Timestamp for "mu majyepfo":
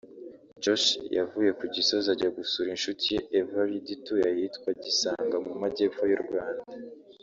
5.45-6.03